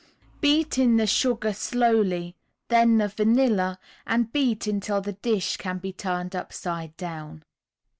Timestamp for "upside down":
6.35-7.43